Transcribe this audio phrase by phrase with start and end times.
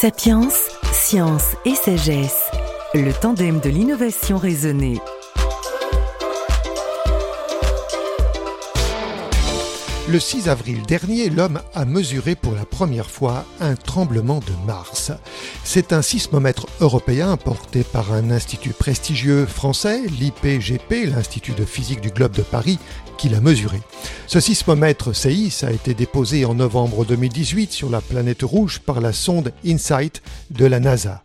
[0.00, 0.48] Sapiens,
[0.94, 2.50] science et sagesse,
[2.94, 4.98] le tandem de l'innovation raisonnée.
[10.10, 15.12] Le 6 avril dernier, l'homme a mesuré pour la première fois un tremblement de Mars.
[15.62, 22.10] C'est un sismomètre européen porté par un institut prestigieux français, l'IPGP, l'Institut de physique du
[22.10, 22.80] globe de Paris,
[23.18, 23.80] qui l'a mesuré.
[24.26, 29.12] Ce sismomètre CIS a été déposé en novembre 2018 sur la planète rouge par la
[29.12, 31.22] sonde InSight de la NASA.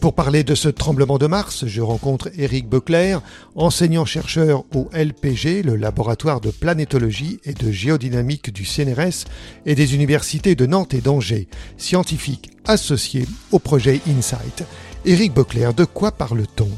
[0.00, 3.22] Pour parler de ce tremblement de Mars, je rencontre Eric Beuclair,
[3.54, 9.24] enseignant-chercheur au LPG, le laboratoire de planétologie et de géodynamique du CNRS
[9.66, 14.64] et des universités de Nantes et d'Angers, scientifique associé au projet InSight.
[15.04, 16.70] Eric Beuclair, de quoi parle-t-on?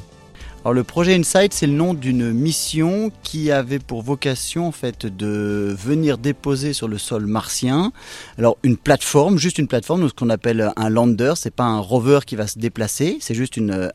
[0.66, 5.06] Alors le projet Insight, c'est le nom d'une mission qui avait pour vocation en fait
[5.06, 7.92] de venir déposer sur le sol martien.
[8.36, 11.34] Alors une plateforme, juste une plateforme, ce qu'on appelle un lander.
[11.36, 13.92] C'est pas un rover qui va se déplacer, c'est juste une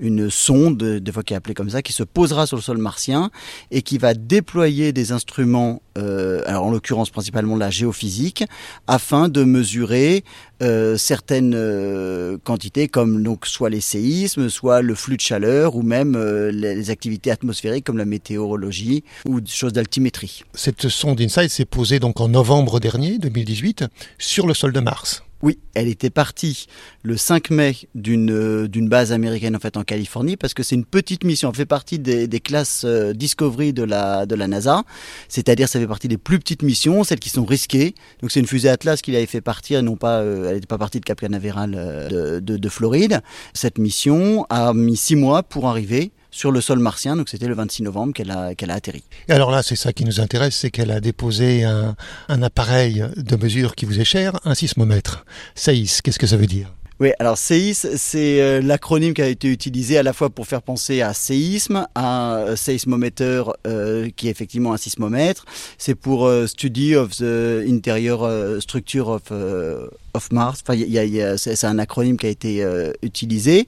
[0.00, 2.78] une sonde, des fois qui est appelée comme ça, qui se posera sur le sol
[2.78, 3.30] martien
[3.70, 8.44] et qui va déployer des instruments, euh, en l'occurrence principalement la géophysique,
[8.86, 10.24] afin de mesurer
[10.62, 15.82] euh, certaines euh, quantités comme donc soit les séismes, soit le flux de chaleur ou
[15.82, 20.44] même euh, les activités atmosphériques comme la météorologie ou des choses d'altimétrie.
[20.54, 23.84] Cette sonde InSight s'est posée donc en novembre dernier 2018
[24.18, 25.24] sur le sol de Mars.
[25.44, 26.68] Oui, elle était partie
[27.02, 30.74] le 5 mai d'une euh, d'une base américaine en fait en Californie parce que c'est
[30.74, 31.50] une petite mission.
[31.50, 34.84] Elle fait partie des, classes euh, Discovery de la de la NASA,
[35.28, 37.94] c'est-à-dire ça fait partie des plus petites missions, celles qui sont risquées.
[38.22, 40.78] Donc c'est une fusée Atlas qui l'avait fait partir, non pas euh, elle n'était pas
[40.78, 41.72] partie de Cap Canaveral
[42.10, 43.20] de, de Floride.
[43.52, 47.16] Cette mission a mis six mois pour arriver sur le sol martien.
[47.16, 49.04] Donc c'était le 26 novembre qu'elle a, a atterri.
[49.28, 51.94] Et alors là, c'est ça qui nous intéresse, c'est qu'elle a déposé un,
[52.28, 55.24] un appareil de mesure qui vous est cher, un sismomètre.
[55.54, 56.72] SAIS, qu'est-ce que ça veut dire?
[57.00, 60.62] Oui, alors séis, c'est euh, l'acronyme qui a été utilisé à la fois pour faire
[60.62, 65.44] penser à séisme, à euh, séismomètre euh, qui est effectivement un sismomètre.
[65.76, 70.62] C'est pour Study of the Interior Structure of, Mars.
[70.62, 72.64] Enfin, y y a, c'est un acronyme qui a été
[73.02, 73.66] utilisé.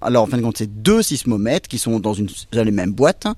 [0.00, 2.92] Alors en fin de compte, c'est deux sismomètres qui sont dans une dans les mêmes
[2.92, 3.28] boîtes,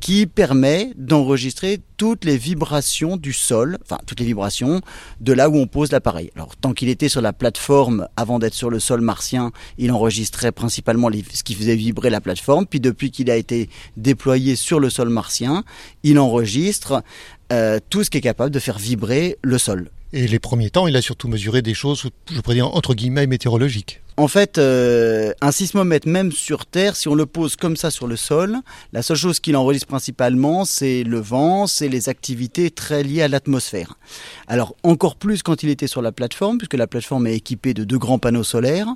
[0.00, 4.80] qui permet d'enregistrer toutes les vibrations du sol, enfin toutes les vibrations
[5.20, 6.32] de là où on pose l'appareil.
[6.34, 10.52] Alors tant qu'il était sur la plateforme avant d'être sur le sol martien, il enregistrait
[10.52, 12.66] principalement ce qui faisait vibrer la plateforme.
[12.66, 15.64] Puis depuis qu'il a été déployé sur le sol martien,
[16.02, 17.02] il enregistre
[17.52, 19.90] euh, tout ce qui est capable de faire vibrer le sol.
[20.14, 23.26] Et les premiers temps, il a surtout mesuré des choses, je pourrais dire entre guillemets
[23.26, 24.00] météorologiques.
[24.16, 28.06] En fait, euh, un sismomètre, même sur Terre, si on le pose comme ça sur
[28.06, 28.58] le sol,
[28.92, 33.28] la seule chose qu'il enregistre principalement, c'est le vent, c'est les activités très liées à
[33.28, 33.94] l'atmosphère.
[34.48, 37.84] Alors, encore plus quand il était sur la plateforme, puisque la plateforme est équipée de
[37.84, 38.88] deux grands panneaux solaires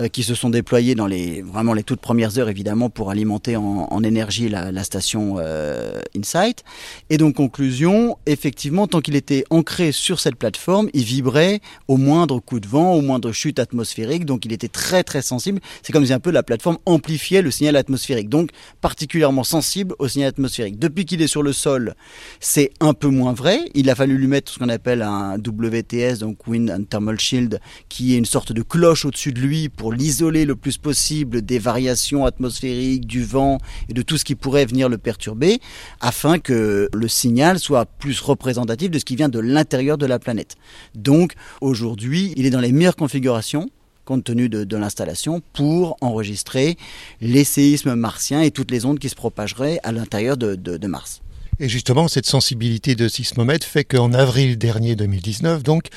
[0.00, 3.56] euh, qui se sont déployés dans les vraiment les toutes premières heures, évidemment, pour alimenter
[3.56, 6.64] en, en énergie la, la station euh, InSight.
[7.08, 12.40] Et donc, conclusion, effectivement, tant qu'il était ancré sur cette plateforme, il vibrait au moindre
[12.40, 15.60] coup de vent, au moindre chute atmosphérique, donc il était très très sensible.
[15.82, 18.50] C'est comme si un peu la plateforme amplifiait le signal atmosphérique, donc
[18.80, 20.78] particulièrement sensible au signal atmosphérique.
[20.78, 21.94] Depuis qu'il est sur le sol,
[22.40, 23.60] c'est un peu moins vrai.
[23.74, 27.60] Il a fallu lui mettre ce qu'on appelle un WTS, donc Wind and Thermal Shield,
[27.88, 31.58] qui est une sorte de cloche au-dessus de lui pour l'isoler le plus possible des
[31.58, 35.60] variations atmosphériques, du vent et de tout ce qui pourrait venir le perturber,
[36.00, 40.18] afin que le signal soit plus représentatif de ce qui vient de l'intérieur de la
[40.18, 40.56] planète.
[40.94, 43.68] Donc aujourd'hui, il est dans les meilleures configurations
[44.06, 46.78] compte tenu de, de l'installation, pour enregistrer
[47.20, 50.86] les séismes martiens et toutes les ondes qui se propageraient à l'intérieur de, de, de
[50.86, 51.20] Mars.
[51.58, 55.88] Et justement, cette sensibilité de sismomètre fait qu'en avril dernier 2019, donc,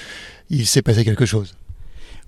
[0.50, 1.56] il s'est passé quelque chose.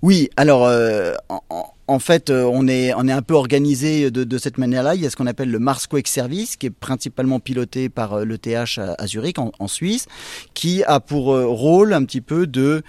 [0.02, 4.38] Oui, alors euh, en, en, fait, euh, on est, on est un peu organisé de,
[4.38, 4.94] cette manière-là.
[4.94, 8.14] Il y a ce qu'on appelle le Mars Quake Service, qui est principalement piloté par
[8.14, 10.06] euh, l'ETH à, Zurich, en, Suisse,
[10.54, 12.82] qui a pour euh, rôle un petit peu de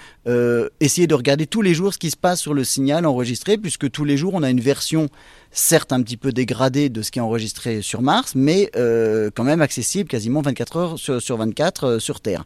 [0.80, 3.92] essayer de regarder tous les jours ce qui se passe sur le signal enregistré, puisque
[3.92, 5.10] tous les jours on a une version
[5.52, 8.72] certes un petit peu dégradée de ce qui est enregistré sur Mars, mais
[9.36, 12.46] quand même accessible quasiment 24 heures sur, sur 24 euh, sur Terre.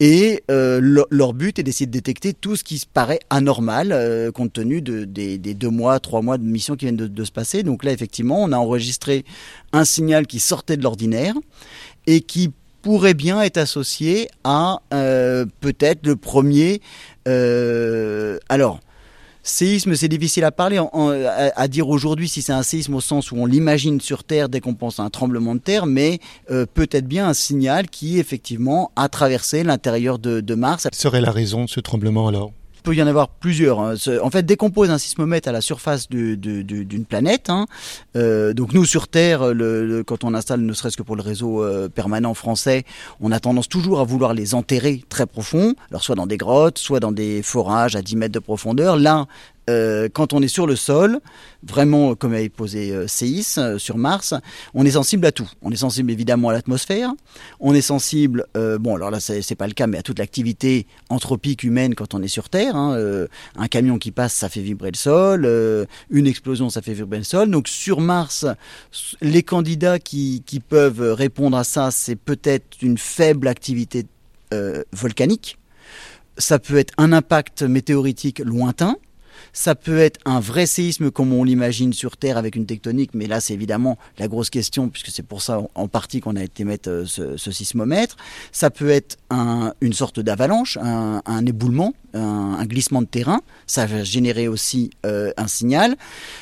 [0.00, 4.52] Et le, leur but est d'essayer de détecter tout ce qui se paraît anormal compte
[4.52, 7.62] tenu de, des, des, deux mois, trois mois de mission qui viennent de, se passer.
[7.62, 9.24] Donc là, effectivement, on a enregistré
[9.72, 11.34] un signal qui sortait de l'ordinaire
[12.06, 12.50] et qui
[12.82, 16.82] pourrait bien être associé à euh, peut-être le premier.
[17.26, 18.80] Euh, alors,
[19.42, 20.78] séisme, c'est difficile à parler,
[21.56, 24.60] à, dire aujourd'hui si c'est un séisme au sens où on l'imagine sur Terre dès
[24.60, 26.18] qu'on pense à un tremblement de terre, mais
[26.50, 30.86] euh, peut-être bien un signal qui effectivement a traversé l'intérieur de, de Mars.
[30.92, 32.52] Serait la raison de ce tremblement alors?
[32.84, 33.80] Peut y en avoir plusieurs.
[33.80, 33.94] Hein.
[34.22, 37.66] En fait, dès qu'on pose un sismomètre à la surface d'une planète, hein,
[38.14, 39.52] euh, donc nous sur Terre,
[40.06, 42.84] quand on installe, ne serait-ce que pour le réseau euh, permanent français,
[43.20, 46.78] on a tendance toujours à vouloir les enterrer très profond, alors soit dans des grottes,
[46.78, 48.98] soit dans des forages à 10 mètres de profondeur.
[48.98, 49.26] Là,
[49.70, 51.20] euh, quand on est sur le sol,
[51.62, 53.06] vraiment comme avait posé euh,
[53.58, 54.34] euh, sur Mars,
[54.74, 55.48] on est sensible à tout.
[55.62, 57.12] On est sensible évidemment à l'atmosphère,
[57.60, 60.86] on est sensible, euh, bon alors là c'est pas le cas, mais à toute l'activité
[61.08, 62.76] anthropique humaine quand on est sur Terre.
[62.76, 63.26] Hein,
[63.56, 67.24] un camion qui passe, ça fait vibrer le sol, une explosion, ça fait vibrer le
[67.24, 67.50] sol.
[67.50, 68.46] Donc sur Mars,
[69.20, 74.06] les candidats qui, qui peuvent répondre à ça, c'est peut-être une faible activité
[74.92, 75.58] volcanique.
[76.38, 78.96] Ça peut être un impact météoritique lointain,
[79.52, 83.26] ça peut être un vrai séisme comme on l'imagine sur Terre avec une tectonique, mais
[83.26, 86.64] là c'est évidemment la grosse question puisque c'est pour ça en partie qu'on a été
[86.64, 88.16] mettre euh, ce, sismomètre.
[88.52, 89.16] Ça peut être
[89.80, 93.40] une sorte d'avalanche, un, éboulement, un, glissement de terrain.
[93.66, 95.96] Ça va générer aussi euh, un signal.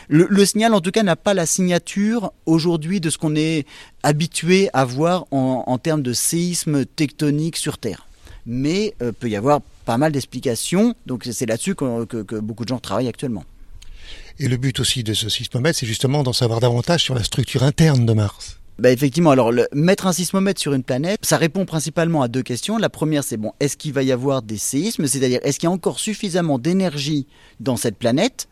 [0.08, 3.66] Le, signal en tout cas n'a pas la signature aujourd'hui de ce qu'on est
[4.02, 8.06] habitué à voir en, termes de séisme tectonique sur Terre
[8.44, 10.94] mais euh, peut y avoir pas mal d'explications.
[11.06, 13.44] Donc c'est là-dessus que, beaucoup de gens travaillent actuellement.
[14.38, 17.62] Et le but aussi de ce sismomètre, c'est justement d'en savoir davantage sur la structure
[17.62, 18.58] interne de Mars.
[18.78, 22.78] Bah effectivement, alors mettre un sismomètre sur une planète, ça répond principalement à deux questions.
[22.78, 25.06] La première, c'est bon, est-ce qu'il va y avoir des séismes?
[25.06, 27.26] C'est-à-dire, est-ce qu'il y a encore suffisamment d'énergie
[27.60, 28.48] dans cette planète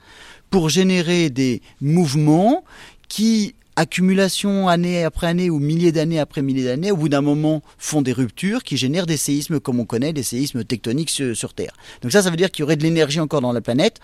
[0.50, 2.65] pour générer des mouvements
[3.09, 7.62] qui accumulation année après année ou milliers d'années après milliers d'années, au bout d'un moment,
[7.78, 11.72] font des ruptures qui génèrent des séismes comme on connaît, des séismes tectoniques sur, Terre.
[12.02, 13.99] Donc ça, ça veut dire qu'il y aurait de l'énergie encore dans la planète,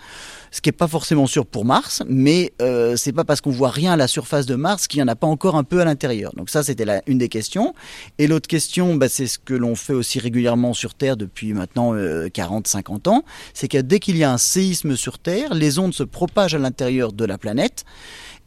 [0.51, 3.69] ce qui n'est pas forcément sûr pour Mars, mais euh, c'est pas parce qu'on voit
[3.69, 5.85] rien à la surface de Mars qu'il n'y en a pas encore un peu à
[5.85, 6.33] l'intérieur.
[6.35, 7.73] Donc ça, c'était une des questions.
[8.17, 11.93] Et l'autre question, bah, c'est ce que l'on fait aussi régulièrement sur Terre depuis maintenant
[11.95, 13.23] 40-50 euh, ans,
[13.53, 16.59] c'est que dès qu'il y a un séisme sur Terre, les ondes se propagent à
[16.59, 17.85] l'intérieur de la planète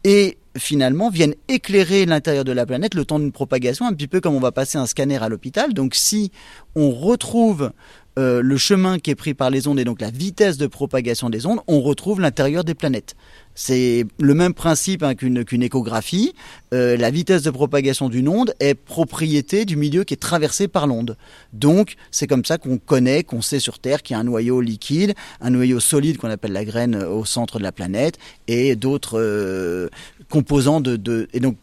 [0.05, 4.21] et finalement viennent éclairer l'intérieur de la planète le temps d'une propagation, un petit peu
[4.21, 5.75] comme on va passer un scanner à l'hôpital.
[5.75, 6.33] Donc si
[6.75, 7.73] on retrouve
[8.19, 11.31] euh, le chemin qui est pris par les ondes et donc la vitesse de propagation
[11.31, 13.15] des ondes, on retrouve l'intérieur des planètes.
[13.55, 16.35] C'est le même principe hein, qu'une échographie.
[16.73, 20.87] Euh, la vitesse de propagation d'une onde est propriété du milieu qui est traversé par
[20.87, 21.17] l'onde.
[21.53, 24.61] Donc c'est comme ça qu'on connaît, qu'on sait sur Terre qu'il y a un noyau
[24.61, 28.19] liquide, un noyau solide qu'on appelle la graine au centre de la planète
[28.49, 29.89] et d'autres euh,
[30.29, 31.29] composants de...
[31.33, 31.57] Et donc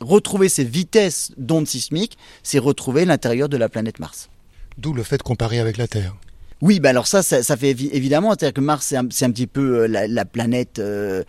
[0.00, 4.28] retrouver ces vitesses d'ondes sismiques, c'est retrouver l'intérieur de la planète Mars.
[4.78, 6.14] D'où le fait de comparer avec la Terre.
[6.62, 10.06] Oui, bah alors ça, ça, fait évidemment, c'est-à-dire que Mars, c'est un, petit peu euh,
[10.08, 11.22] la, planète euh,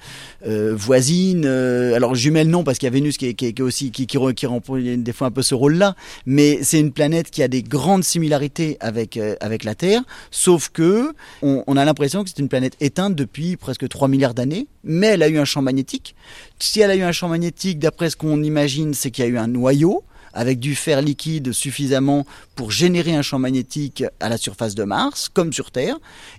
[0.45, 1.45] euh, voisine.
[1.45, 5.31] alors jumelle non, parce qu'il y a Vénus qui, aussi qui, remplit des fois un
[5.31, 5.95] peu ce rôle-là,
[6.25, 10.01] mais c'est une planète qui a des grandes similarités avec avec la Terre,
[10.31, 11.11] sauf que
[11.41, 15.07] on, on a l'impression que c'est une planète éteinte depuis presque 3 milliards d'années, mais
[15.07, 16.15] elle a eu un champ magnétique.
[16.57, 19.29] Si elle a eu un champ magnétique, d'après ce qu'on imagine, c'est qu'il y a
[19.29, 20.05] eu un noyau
[20.37, 22.25] avec du fer liquide suffisamment
[22.55, 25.97] pour générer un champ magnétique à la surface de Mars, comme sur Terre.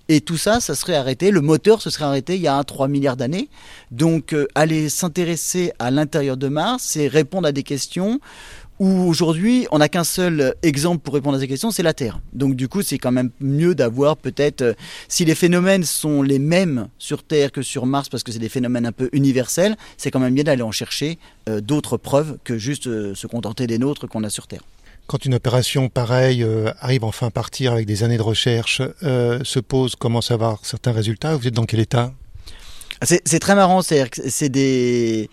[0.09, 2.87] Et tout ça, ça serait arrêté, le moteur se serait arrêté il y a 3
[2.87, 3.49] milliards d'années.
[3.91, 8.21] Donc euh, aller s'intéresser à l'intérieur de Mars, c'est répondre à des questions
[8.78, 12.20] où aujourd'hui on n'a qu'un seul exemple pour répondre à ces questions, c'est la Terre.
[12.32, 14.75] Donc du coup c'est quand même mieux d'avoir peut-être, euh,
[15.08, 18.49] si les phénomènes sont les mêmes sur Terre que sur Mars, parce que c'est des
[18.49, 21.18] phénomènes un peu universels, c'est quand même bien d'aller en chercher
[21.49, 24.62] euh, d'autres preuves que juste euh, se contenter des nôtres qu'on a sur Terre.
[25.06, 26.47] Quand une opération pareille
[26.80, 30.92] arrive enfin à partir avec des années de recherche, se pose, commence à avoir certains
[30.92, 32.12] résultats, vous êtes dans quel état?
[33.02, 35.31] C'est très marrant, c'est des,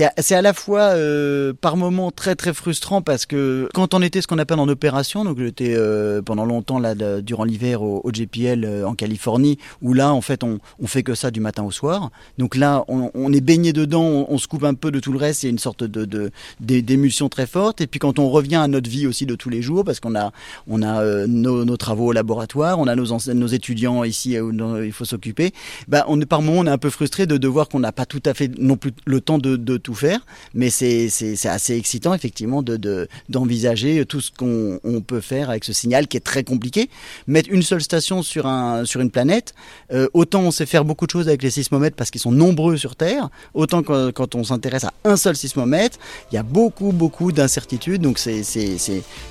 [0.00, 4.26] à la fois euh, par moments très très frustrant parce que quand on était ce
[4.26, 8.64] qu'on appelle en opération, donc j'étais euh, pendant longtemps là durant l'hiver au, au, JPL
[8.64, 11.70] euh, en Californie, où là en fait on, on fait que ça du matin au
[11.70, 12.10] soir.
[12.38, 15.44] Donc là on, est baigné dedans, on, se coupe un peu de tout le reste,
[15.44, 17.80] il y a une sorte de d'émulsion très forte.
[17.80, 20.16] Et puis quand on revient à notre vie aussi de tous les jours, parce qu'on
[20.16, 20.32] a
[20.66, 24.52] on a nos, travaux au laboratoire, on a nos étudiants ici où
[24.82, 25.52] il faut s'occuper,
[25.86, 28.22] bah par moments on est un peu frustré de, de voir qu'on n'a pas tout
[28.24, 31.08] à fait non plus le temps de, tout faire, mais c'est
[31.46, 36.16] assez excitant effectivement de d'envisager tout ce qu'on on peut faire avec ce signal qui
[36.16, 36.88] est très compliqué.
[37.26, 39.54] Mettre une seule station sur, un, sur une planète,
[39.92, 42.76] euh, autant on sait faire beaucoup de choses avec les sismomètres parce qu'ils sont nombreux
[42.76, 45.98] sur Terre, autant quand on s'intéresse à un seul sismomètre,
[46.30, 48.42] il y a beaucoup beaucoup d'incertitudes, donc c'est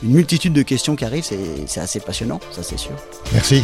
[0.03, 1.25] une multitude de questions qui arrivent,
[1.67, 2.93] c'est assez passionnant, ça c'est sûr.
[3.33, 3.63] Merci.